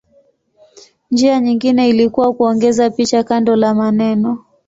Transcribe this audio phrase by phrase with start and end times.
[1.11, 4.45] Njia nyingine ilikuwa kuongeza picha kando la maneno.